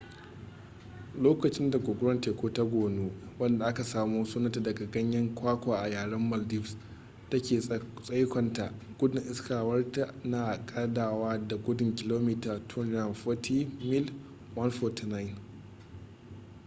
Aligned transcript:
lokacin 1.23 1.71
da 1.71 1.79
guguwar 1.79 2.21
teku 2.21 2.49
ta 2.53 2.63
gonu 2.63 3.11
wadda 3.39 3.65
aka 3.65 3.83
samo 3.83 4.25
sunanta 4.25 4.59
daga 4.63 4.85
ganyen 4.85 5.35
kwakwa 5.35 5.77
a 5.83 5.87
yaren 5.89 6.29
maldives 6.29 6.77
take 7.29 7.61
tsaikonta 8.03 8.73
gudun 8.99 9.21
iskarta 9.31 10.13
na 10.23 10.57
kadawa 10.65 11.37
da 11.47 11.55
gudun 11.57 11.95
kilomita 11.95 12.57
240 12.67 13.67
mil 13.89 14.11
149 14.55 15.33